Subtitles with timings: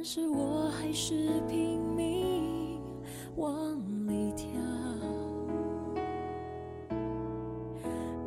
[0.00, 1.12] 但是我还是
[1.48, 2.80] 拼命
[3.34, 3.50] 往
[4.06, 4.48] 里跳，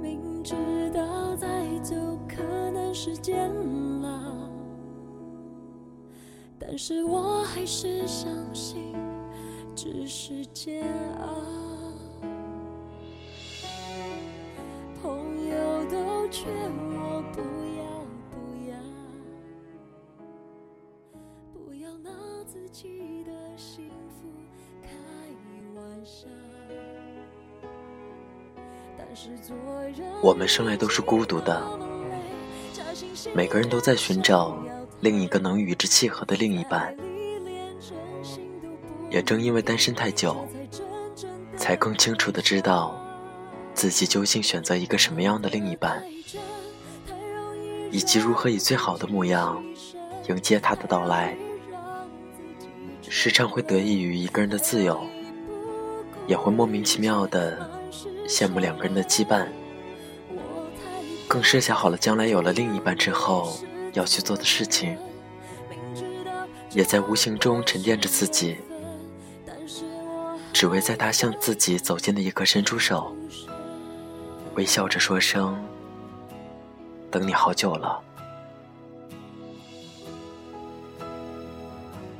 [0.02, 0.53] 明知
[0.93, 1.48] 道再
[1.79, 1.95] 走
[2.27, 3.49] 可能是监
[4.02, 4.09] 牢，
[6.59, 8.93] 但是我还是相信
[9.73, 10.84] 只是煎
[11.21, 11.29] 熬。
[15.01, 16.90] 朋友都劝我
[30.21, 31.62] 我们生来都是孤独的，
[33.34, 34.57] 每个人都在寻找
[34.99, 36.95] 另一个能与之契合的另一半。
[39.09, 40.48] 也正因为单身太久，
[41.57, 42.98] 才更清楚的知道
[43.73, 46.01] 自己究竟选择一个什么样的另一半，
[47.91, 49.62] 以及如何以最好的模样
[50.29, 51.35] 迎接他的到来。
[53.09, 55.01] 时常会得益于一个人的自由，
[56.27, 57.70] 也会莫名其妙的
[58.27, 59.47] 羡慕两个人的羁绊，
[61.27, 63.57] 更设想好了将来有了另一半之后
[63.93, 64.97] 要去做的事情，
[66.72, 68.57] 也在无形中沉淀着自己。
[70.53, 73.16] 只为在他向自己走近的一刻伸出手，
[74.55, 75.57] 微笑着说声
[77.09, 78.00] ：“等你好久了。”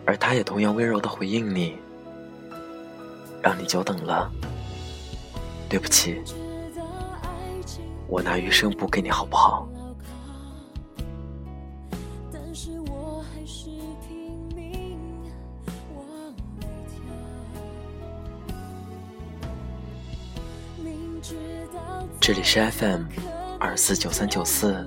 [0.06, 1.78] 而他也同样温柔的回应你
[3.44, 4.32] ：“让你久等了，
[5.72, 6.22] 对不起，
[8.06, 9.66] 我拿余生补给你好不好？”，
[22.20, 23.06] 这里是 FM
[23.58, 24.86] 二四九三九四，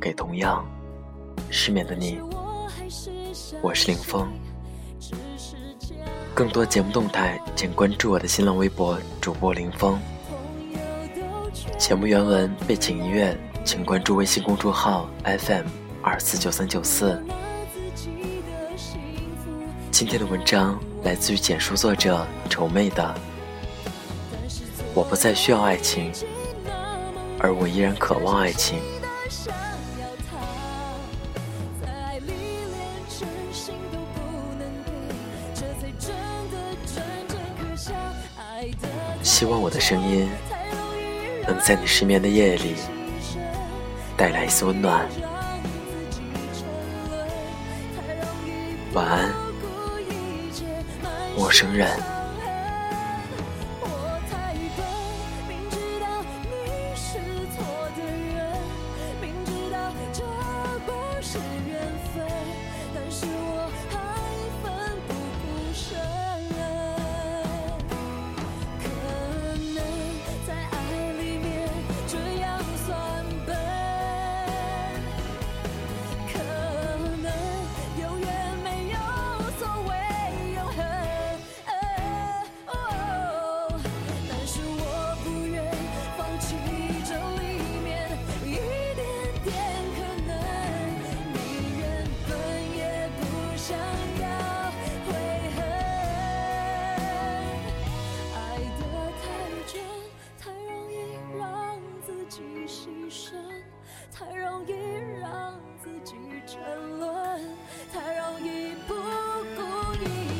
[0.00, 0.64] 给同样
[1.50, 2.18] 失眠的你，
[3.60, 4.26] 我是林峰。
[6.36, 9.98] 更多节目动态，请关注我的新浪微博主播林峰。
[11.78, 15.64] 节目原文、背景音乐，请关注微信公众号 FM
[16.02, 17.24] 二四九三九四。
[19.90, 23.14] 今天的文章来自于简书作者愁妹的。
[24.92, 26.12] 我不再需要爱情，
[27.38, 28.78] 而我依然渴望爱情。
[39.38, 40.26] 希望我的声音
[41.46, 42.74] 能在你失眠的夜里
[44.16, 45.06] 带来一丝温暖。
[48.94, 49.34] 晚安，
[51.36, 52.15] 陌生人。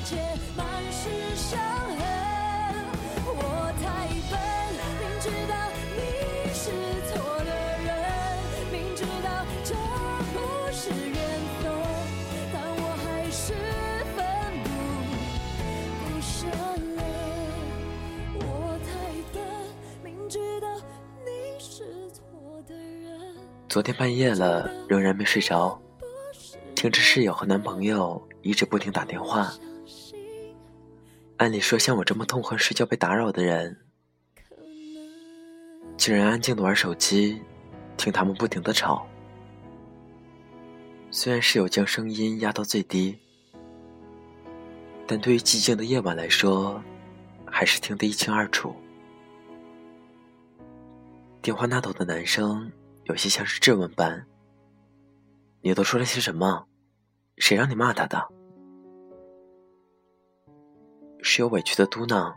[0.08, 0.14] 且
[0.56, 1.98] 满是伤痕。
[3.26, 4.38] 我太笨，
[5.00, 5.52] 明知道
[5.96, 6.00] 你
[6.54, 6.70] 是
[7.08, 7.50] 错的
[7.82, 7.90] 人，
[8.70, 9.28] 明知道
[9.64, 9.74] 这
[10.32, 10.36] 不
[10.70, 11.18] 是缘
[11.58, 11.66] 分，
[12.52, 13.52] 但我还是
[14.14, 14.22] 奋
[14.62, 14.68] 不
[15.98, 16.38] 顾身
[16.94, 17.02] 了。
[18.38, 18.88] 我太
[19.34, 19.42] 笨，
[20.04, 20.68] 明知道
[21.24, 22.22] 你是错
[22.68, 23.34] 的人。
[23.68, 25.76] 昨天半夜了，仍然没睡着，
[26.76, 29.52] 听着室友和男朋友一直不停打电话。
[31.38, 33.84] 按理说，像我这么痛恨睡觉被打扰的人，
[35.96, 37.42] 竟然安静的玩手机，
[37.96, 39.06] 听他们不停的吵。
[41.10, 43.18] 虽然室友将声音压到最低，
[45.06, 46.82] 但对于寂静的夜晚来说，
[47.44, 48.74] 还是听得一清二楚。
[51.42, 52.72] 电话那头的男生。
[53.08, 54.26] 有些像是质问般
[55.62, 56.66] ：“你都说了些什么？
[57.36, 58.26] 谁让你骂他的？”
[61.28, 62.32] 室友委屈的嘟囔：“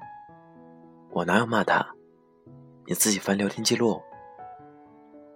[1.14, 1.88] 我哪有骂他？
[2.88, 4.02] 你自己翻聊天记录。”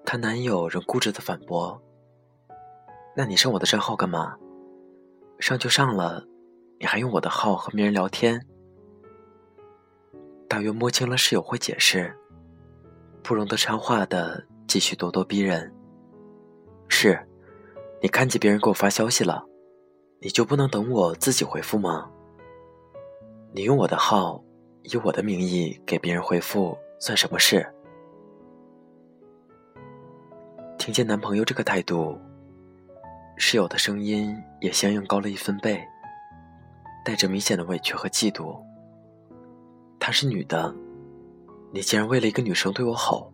[0.04, 1.80] 她男友仍固执的反驳
[3.16, 4.36] ：“那你上我的账号干嘛？
[5.38, 6.26] 上就上了，
[6.80, 8.44] 你还用我的号和别人聊天？
[10.50, 12.12] 大约摸清了室友会解释，
[13.22, 15.72] 不容得插话的继续咄咄逼人。
[16.88, 17.24] 是，
[18.02, 19.46] 你看见别人给我发消息了，
[20.22, 22.10] 你就不能等我自己回复吗？
[23.56, 24.44] 你用我的号，
[24.82, 27.64] 以我的名义给别人回复，算什么事？
[30.80, 32.20] 听见男朋友这个态度，
[33.38, 35.80] 室友的声音也相应高了一分贝，
[37.06, 38.60] 带着明显的委屈和嫉妒。
[40.00, 40.74] 她是女的，
[41.72, 43.32] 你竟然为了一个女生对我吼。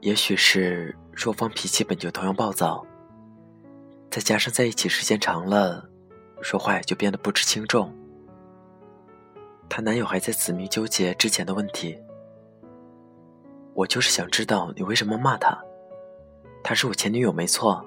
[0.00, 2.84] 也许是双方脾气本就同样暴躁，
[4.10, 5.88] 再加上在一起时间长了，
[6.44, 7.90] 说话也就变得不知轻重。
[9.66, 11.98] 她男友还在死命纠结之前的问题。
[13.72, 15.58] 我就是想知道你为什么骂他，
[16.62, 17.82] 她是我前女友没错，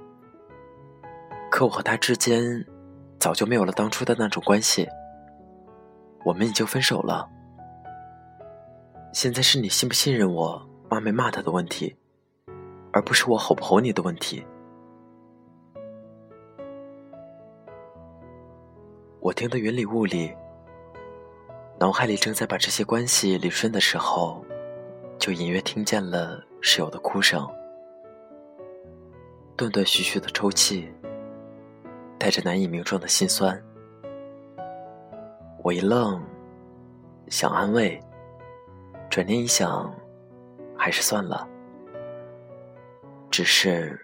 [1.51, 2.65] 可我和她之间
[3.19, 4.89] 早就没有了当初的那种关系。
[6.25, 7.30] 我们已经分手了，
[9.13, 11.95] 现在是你信不信任我骂没骂他的问题，
[12.92, 14.44] 而不是我吼不吼你的问题。
[19.19, 20.31] 我听得云里雾里，
[21.80, 24.46] 脑海里正在把这些关系理顺的时候，
[25.18, 27.46] 就隐约听见了室友的哭声，
[29.56, 30.88] 断断续续的抽泣，
[32.18, 33.62] 带着难以名状的心酸。
[35.64, 36.24] 我一愣，
[37.28, 38.00] 想安慰，
[39.10, 39.94] 转念一想，
[40.78, 41.46] 还是算了。
[43.30, 44.00] 只是，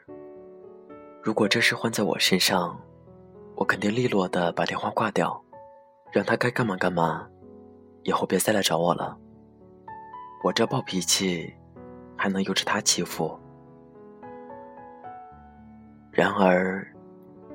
[1.21, 2.77] 如果这事换在我身上，
[3.55, 5.41] 我肯定利落的把电话挂掉，
[6.11, 7.27] 让他该干嘛干嘛，
[8.03, 9.17] 以后别再来找我了。
[10.44, 11.53] 我这暴脾气，
[12.17, 13.39] 还能由着他欺负？
[16.11, 16.85] 然而，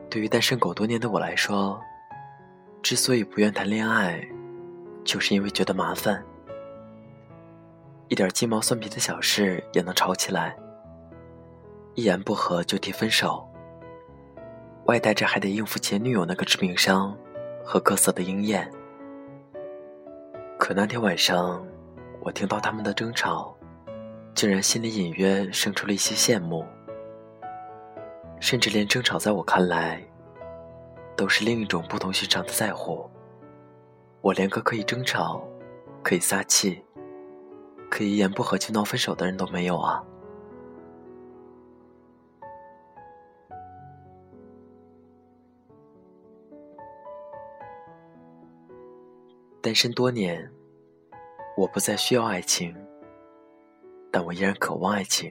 [0.08, 1.80] 对于单身狗多年的我来说，
[2.82, 4.20] 之所以不愿谈恋爱，
[5.04, 6.24] 就是因为觉得麻烦，
[8.08, 10.56] 一点鸡毛蒜皮的小事也能吵起来，
[11.94, 13.47] 一言不合就提分手，
[14.88, 17.14] 外带着还得应付前女友那个致命伤
[17.62, 18.70] 和各色的鹰眼。
[20.58, 21.62] 可那天晚上，
[22.20, 23.54] 我听到他们的争吵，
[24.34, 26.64] 竟然心里隐约生出了一些羡慕，
[28.40, 30.02] 甚至连争吵在我看来。
[31.14, 33.10] 都是另一种不同寻常的在乎。
[34.20, 35.42] 我连个可以争吵、
[36.00, 36.80] 可以撒气、
[37.90, 40.00] 可以一言不合就闹分手的人都没有啊！
[49.68, 50.50] 单身多年，
[51.54, 52.74] 我不再需要爱情，
[54.10, 55.30] 但我依然渴望爱情。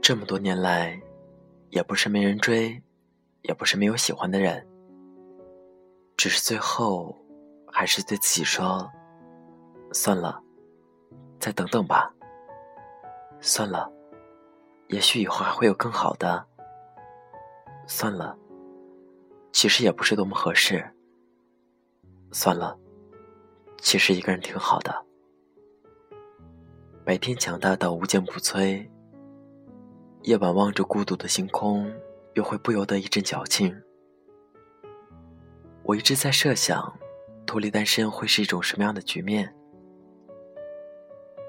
[0.00, 0.96] 这么多年来，
[1.70, 2.80] 也不是没人追。
[3.42, 4.64] 也不是没有喜欢的人，
[6.16, 7.16] 只是最后
[7.66, 8.88] 还是对自己说
[9.92, 10.40] ：“算了，
[11.40, 12.14] 再等等吧。”
[13.42, 13.90] 算了，
[14.86, 16.46] 也许以后还会有更好的。
[17.88, 18.38] 算了，
[19.50, 20.88] 其实也不是多么合适。
[22.32, 22.78] 算了，
[23.78, 25.06] 其实一个人挺好的。
[27.04, 28.88] 白天强大到无坚不摧，
[30.22, 31.92] 夜晚望着孤独的星空。
[32.34, 33.76] 又会不由得一阵矫情。
[35.82, 36.96] 我一直在设想，
[37.44, 39.52] 脱离单身会是一种什么样的局面？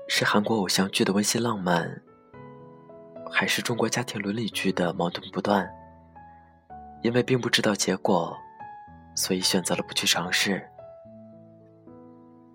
[0.07, 2.01] 是韩国偶像剧的温馨浪漫，
[3.31, 5.71] 还是中国家庭伦理剧的矛盾不断？
[7.03, 8.35] 因为并不知道结果，
[9.15, 10.59] 所以选择了不去尝试；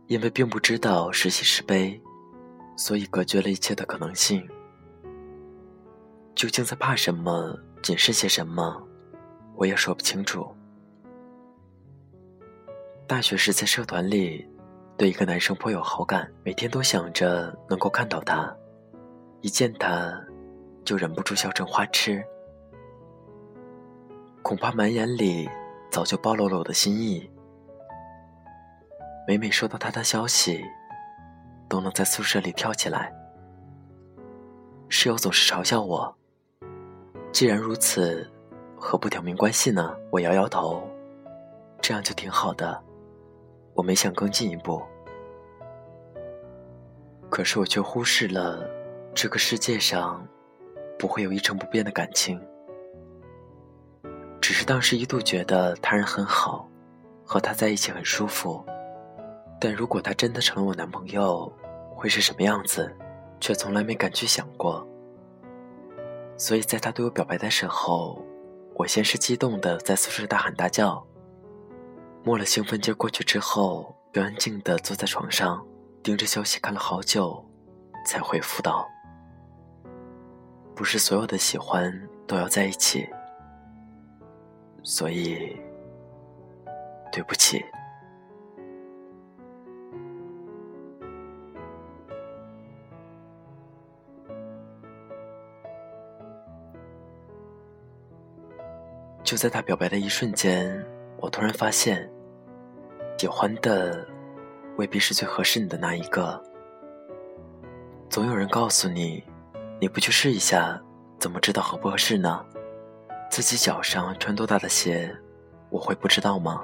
[0.07, 2.01] 因为并不知道是喜是悲，
[2.77, 4.49] 所以隔绝了一切的可能性。
[6.35, 7.59] 究竟在怕什么？
[7.83, 8.83] 谨慎些什么，
[9.55, 10.49] 我也说不清楚。
[13.07, 14.45] 大学时在社团里，
[14.97, 18.53] 对一个男生颇有好感，每天都想着能够看到他，
[19.41, 20.13] 一见他，
[20.85, 22.25] 就忍不住笑成花痴。
[24.43, 25.49] 恐怕满眼里
[25.91, 27.31] 早就暴露了我的心意。
[29.27, 30.65] 每每收到他的消息，
[31.69, 33.13] 都能在宿舍里跳起来。
[34.89, 36.17] 室友总是嘲笑我。
[37.33, 38.31] 既然如此，
[38.77, 39.97] 何不挑明关系呢？
[40.13, 40.81] 我摇摇头，
[41.83, 42.81] 这样就挺好的。
[43.75, 44.81] 我没想更进一步，
[47.29, 48.65] 可是我却忽视了
[49.13, 50.25] 这个世界上
[50.97, 52.41] 不会有一成不变的感情。
[54.41, 56.71] 只是当时一度觉得他人很好，
[57.25, 58.65] 和他在一起很舒服。
[59.67, 61.53] 但如果他真的成了我男朋友，
[61.93, 62.89] 会是什么样子？
[63.41, 64.87] 却从来没敢去想过。
[66.37, 68.25] 所以在他对我表白的时候，
[68.77, 71.05] 我先是激动的在宿舍大喊大叫，
[72.23, 75.67] 摸了兴奋劲过去之后，又安静的坐在床上，
[76.01, 77.45] 盯着消息看了好久，
[78.07, 78.89] 才回复道
[80.77, 81.93] ：“不是所有的喜欢
[82.25, 83.05] 都要在一起，
[84.85, 85.59] 所以
[87.11, 87.61] 对不起。”
[99.27, 100.87] 就在他表白的一瞬间，
[101.19, 102.09] 我突然发现，
[103.19, 104.07] 喜欢的
[104.77, 106.41] 未必是最合适你的那一个。
[108.09, 109.25] 总有人告诉你，
[109.81, 110.81] 你不去试一下，
[111.19, 112.47] 怎么知道合不合适呢？
[113.29, 115.13] 自己脚上穿多大的鞋，
[115.71, 116.63] 我会不知道吗？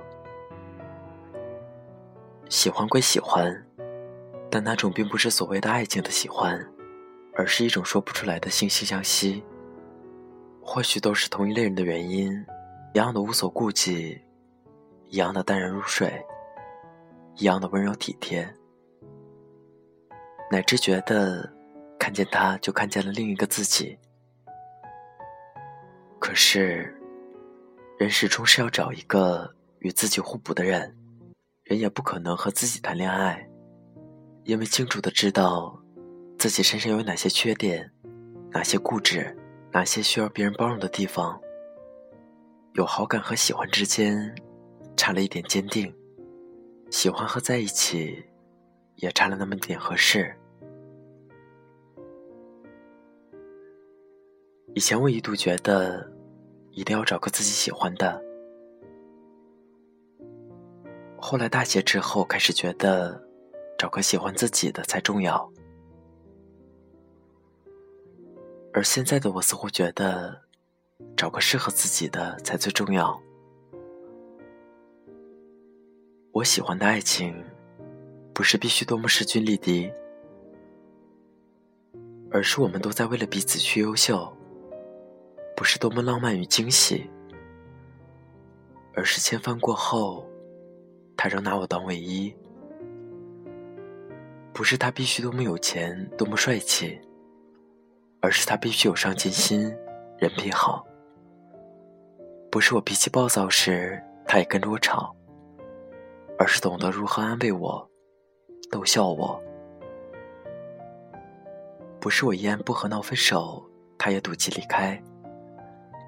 [2.49, 3.53] 喜欢归喜欢，
[4.49, 6.65] 但那种并不是所谓的爱情的喜欢，
[7.35, 9.43] 而是一种说不出来的惺惺相惜。
[10.65, 12.33] 或许都是同一类人的原因，
[12.95, 14.19] 一样的无所顾忌，
[15.07, 16.25] 一样的淡然如水，
[17.37, 18.49] 一样的温柔体贴，
[20.51, 21.53] 乃至觉得
[21.99, 23.99] 看见他就看见了另一个自己。
[26.19, 26.97] 可是，
[27.99, 30.97] 人始终是要找一个与自己互补的人，
[31.65, 33.47] 人也不可能和自己谈恋爱，
[34.45, 35.77] 因为清楚的知道
[36.39, 37.93] 自己身上有哪些缺点，
[38.53, 39.37] 哪些固执。
[39.73, 41.41] 哪些需要别人包容的地方？
[42.75, 44.35] 有好感和喜欢之间，
[44.97, 45.91] 差了一点坚定；
[46.91, 48.23] 喜欢和在一起，
[48.97, 50.35] 也差了那么点合适。
[54.75, 56.11] 以前我一度觉得，
[56.71, 58.23] 一定要找个自己喜欢的。
[61.19, 63.23] 后来大学之后，开始觉得，
[63.79, 65.52] 找个喜欢自己的才重要。
[68.75, 70.41] 而现在的我似乎觉得，
[71.15, 73.21] 找个适合自己的才最重要。
[76.33, 77.45] 我喜欢的爱情，
[78.33, 79.93] 不是必须多么势均力敌，
[82.31, 84.35] 而是我们都在为了彼此去优秀；
[85.55, 87.11] 不是多么浪漫与惊喜，
[88.95, 90.27] 而是千帆过后，
[91.15, 92.35] 他仍拿我当唯一；
[94.55, 96.99] 不是他必须多么有钱，多么帅气。
[98.23, 99.77] 而是他必须有上进心，
[100.17, 100.87] 人品好。
[102.53, 105.13] 不是我脾气暴躁时，他也跟着我吵，
[106.39, 107.91] 而是懂得如何安慰我，
[108.71, 109.43] 逗笑我。
[111.99, 115.03] 不是我一言不合闹分手，他也赌气离开，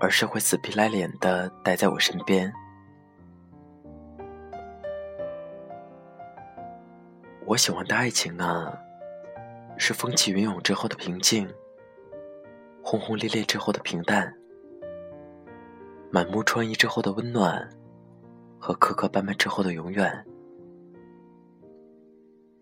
[0.00, 2.52] 而是会死皮赖脸的待在我身边。
[7.44, 8.72] 我喜欢的爱情啊，
[9.76, 11.48] 是风起云涌之后的平静。
[12.86, 14.32] 轰轰烈烈之后的平淡，
[16.12, 17.66] 满目疮痍之后的温暖，
[18.60, 20.24] 和磕磕绊绊之后的永远。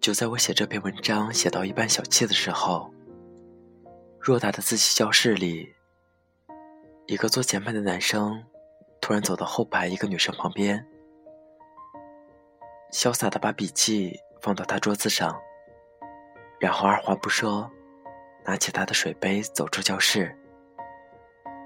[0.00, 2.94] 就在我写这篇文章写到一半小气的时候，
[4.20, 5.74] 偌大的自习教室里，
[7.06, 8.44] 一个坐前排的男生
[9.00, 10.86] 突然走到后排一个女生旁边，
[12.92, 15.36] 潇洒的把笔记放到她桌子上，
[16.60, 17.68] 然后二话不说。
[18.44, 20.36] 拿起他的水杯，走出教室，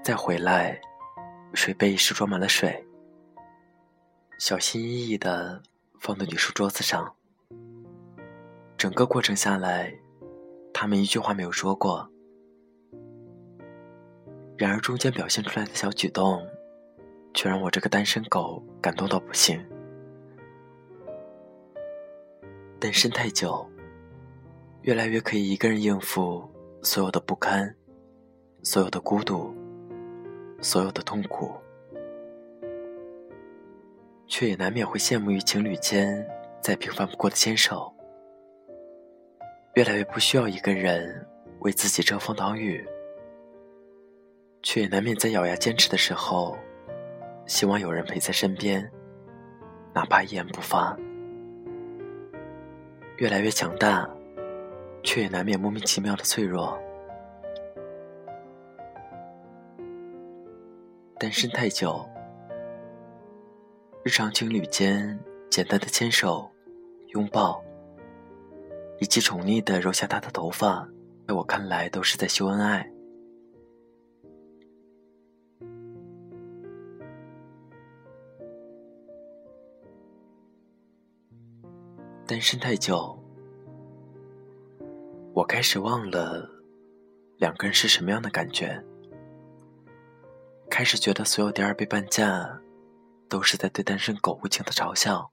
[0.03, 0.79] 再回来，
[1.53, 2.85] 水杯已是装满了水，
[4.37, 5.61] 小心翼翼的
[5.99, 7.15] 放到女书桌子上。
[8.77, 9.91] 整个过程下来，
[10.71, 12.07] 他们一句话没有说过。
[14.55, 16.47] 然而中间表现出来的小举动，
[17.33, 19.59] 却让我这个单身狗感动到不行。
[22.79, 23.67] 单身太久，
[24.83, 26.47] 越来越可以一个人应付。
[26.81, 27.75] 所有的不堪，
[28.63, 29.53] 所有的孤独，
[30.61, 31.51] 所有的痛苦，
[34.27, 36.25] 却也难免会羡慕于情侣间
[36.61, 37.93] 再平凡不过的牵手。
[39.73, 41.27] 越来越不需要一个人
[41.59, 42.87] 为自己遮风挡雨，
[44.63, 46.57] 却也难免在咬牙坚持的时候，
[47.45, 48.89] 希望有人陪在身边，
[49.93, 50.97] 哪怕一言不发。
[53.17, 54.09] 越来越强大。
[55.07, 56.77] 却也难免莫名其妙的脆弱。
[61.17, 62.05] 单身太久，
[64.03, 65.17] 日常情侣间
[65.49, 66.51] 简单的牵手、
[67.13, 67.63] 拥抱，
[68.99, 70.85] 以及宠溺的揉下他的头发，
[71.25, 72.91] 在我看来都是在秀恩爱。
[82.27, 83.17] 单身太久。
[85.37, 86.49] 我开始忘了，
[87.37, 88.83] 两个人是什么样的感觉。
[90.67, 92.59] 开始觉得所有第二杯半价，
[93.29, 95.31] 都是在对单身狗无情的嘲笑。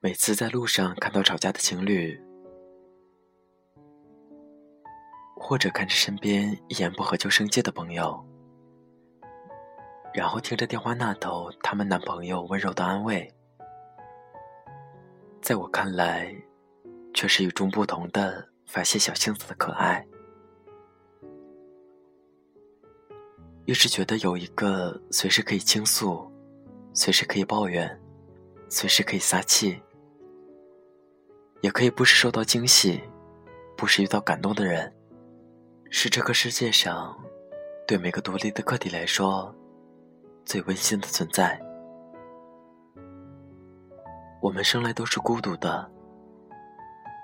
[0.00, 2.22] 每次在路上看到吵架的情侣，
[5.34, 8.22] 或者看着身边一言不合就生气的朋友，
[10.12, 13.32] 然后听着电话那头他们男朋友温柔的安慰，
[15.40, 16.36] 在我看来，
[17.14, 20.06] 却是与众不同的发泄小性子的可爱。
[23.64, 26.30] 一直觉得有一个随时可以倾诉、
[26.92, 28.00] 随时可以抱怨、
[28.68, 29.82] 随时可以撒气，
[31.62, 33.02] 也可以不时受到惊喜、
[33.76, 34.94] 不时遇到感动的人，
[35.90, 37.18] 是这个世界上
[37.88, 39.52] 对每个独立的个体来说
[40.44, 41.60] 最温馨的存在。
[44.40, 45.90] 我们生来都是孤独的，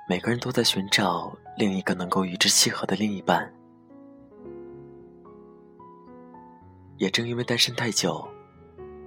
[0.09, 3.53] 每个人都在寻找另一个能够与之契合的另一半。
[6.99, 8.29] 也正因为单身太久，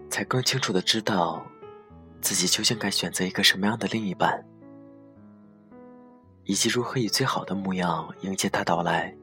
[0.10, 1.46] 才更清楚的知道，
[2.22, 4.44] 自己究竟该选择一个什么样的另一半，
[6.44, 9.16] 以及如何以最好的模样迎接他到来。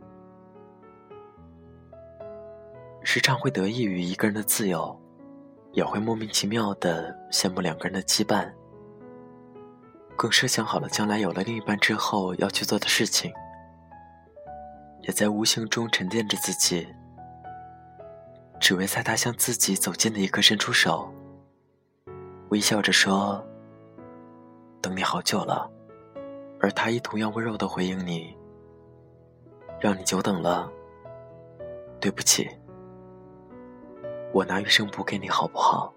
[3.02, 4.96] 时常会得益于一个人的自由，
[5.72, 8.50] 也会莫名其妙的羡慕两个人的羁绊，
[10.16, 13.32] 更设想好了将来有了另一半之后要去做的事情，
[15.00, 16.86] 也在无形中沉淀着自己。
[18.60, 21.12] 只为在他向自己走近的一刻伸出手，
[22.50, 23.44] 微笑着说
[24.80, 25.68] ：“等你好久了。”
[26.60, 28.36] 而他亦同样温柔的回应你
[29.80, 30.70] ：“让你久等了，
[32.00, 32.48] 对不起，
[34.32, 35.92] 我拿余生补给你好不好？”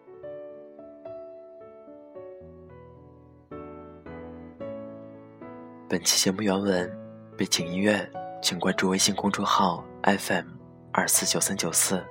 [5.96, 6.92] 本期节目原文、
[7.38, 8.06] 背景音乐，
[8.42, 10.44] 请关注微信公众号 FM
[10.92, 12.04] 二四九三九四。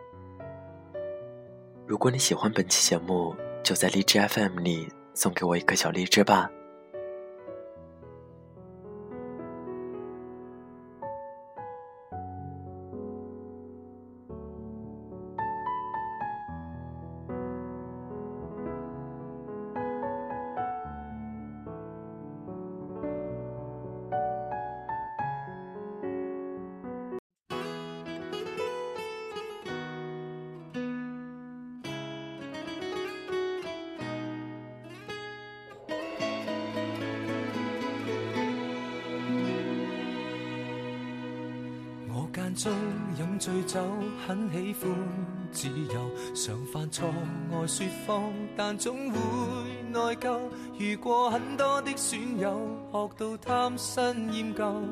[1.87, 6.51] 如果你喜欢本期节目，就在荔枝 FM 里送给我一颗小荔枝吧。
[42.55, 42.73] 中
[43.19, 43.81] 饮醉酒，
[44.27, 44.91] 很喜欢
[45.51, 47.13] 自由，常犯错
[47.53, 49.19] 爱说谎，但总会
[49.91, 50.39] 内疚。
[50.79, 52.59] 遇过很多的损友，
[52.93, 54.83] 学到贪新厌旧，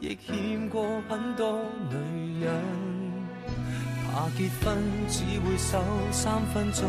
[0.00, 2.52] 亦欠过很多女人。
[4.12, 4.76] 怕结婚
[5.08, 5.78] 只会守
[6.10, 6.88] 三分钟，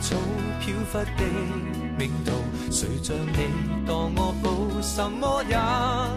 [0.00, 0.16] 草
[0.60, 1.22] 飘忽的
[1.98, 2.32] 命途，
[2.70, 3.38] 谁像你
[3.86, 4.32] 当我？
[4.42, 5.56] 宝，什么也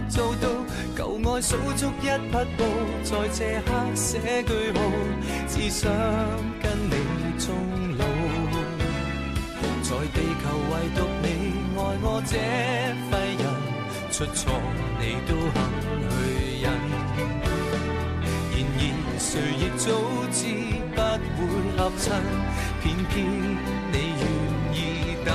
[0.09, 0.47] 做到。
[0.95, 2.63] 旧爱数足一匹布，
[3.03, 4.79] 在这刻写句号，
[5.47, 5.91] 只想
[6.61, 6.95] 跟你
[7.37, 7.47] 终
[7.97, 8.01] 老。
[9.83, 11.25] 在地球唯独你
[11.75, 12.05] 爱我？
[12.25, 12.31] 这
[13.11, 13.43] 废人，
[14.11, 14.41] 出错
[14.99, 15.55] 你都肯
[16.09, 16.11] 去
[16.61, 16.65] 忍。
[18.55, 19.85] 然而谁亦早
[20.31, 20.39] 知
[20.95, 20.97] 不
[21.37, 21.41] 会
[21.75, 22.05] 合衬。
[23.09, 23.13] 偏
[23.91, 24.23] 你愿
[24.73, 24.77] 意
[25.25, 25.33] 等，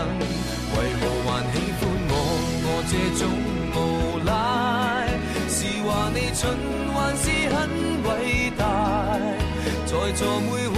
[0.75, 2.13] 为何还喜欢我？
[2.65, 3.23] 我这种
[3.75, 3.77] 无
[4.25, 4.31] 赖，
[5.49, 6.41] 是话你蠢
[6.95, 7.57] 还是很
[8.05, 8.09] 伟
[8.57, 8.63] 大？
[9.87, 10.78] 在座每位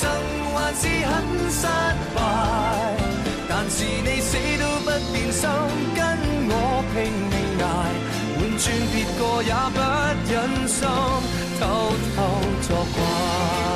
[0.00, 0.08] 生
[0.54, 1.12] 还是很
[1.50, 1.66] 失
[2.14, 2.18] 败，
[3.48, 5.50] 但是你死都不变心，
[5.96, 5.98] 跟
[6.50, 6.52] 我
[6.94, 6.96] 拼
[7.30, 7.64] 命挨，
[8.38, 9.76] 换转别个也不
[10.30, 10.34] 忍
[10.68, 10.78] 心
[11.58, 11.62] 偷
[12.14, 12.16] 偷
[12.62, 13.67] 作怪。